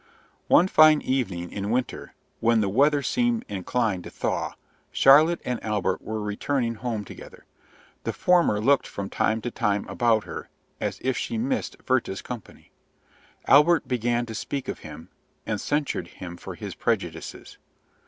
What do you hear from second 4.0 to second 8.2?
to thaw, Charlotte and Albert were returning home together. The